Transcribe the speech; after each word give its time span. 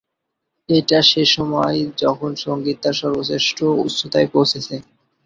এটা 0.69 0.99
সে-সময় 1.09 1.73
যখন 1.97 2.31
সংগীত 2.37 2.77
তার 2.83 2.95
সর্বশ্রেষ্ঠ 3.01 3.57
উচ্চতায় 3.83 4.27
পৌঁছেছে। 4.33 4.75